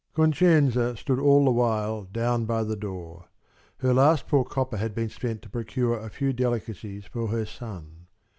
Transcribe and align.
Concenza 0.15 0.97
stood 0.97 1.19
all 1.19 1.45
the 1.45 1.51
while 1.51 2.05
down 2.05 2.45
by 2.45 2.63
the 2.63 2.75
door. 2.75 3.25
Her 3.81 3.93
last 3.93 4.25
poor 4.27 4.43
copper 4.43 4.77
had 4.77 4.95
been 4.95 5.09
spent 5.09 5.43
to 5.43 5.49
procure 5.51 5.99
a 5.99 6.09
few 6.09 6.33
delicacies 6.33 7.05
for 7.05 7.27
her 7.27 7.45
son. 7.45 8.07